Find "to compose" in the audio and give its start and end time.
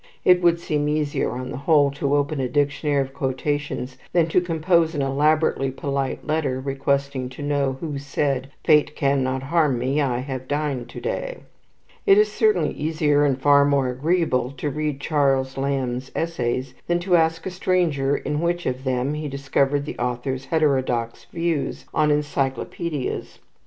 4.29-4.95